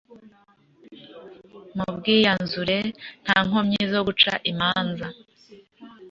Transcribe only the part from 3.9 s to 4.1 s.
zo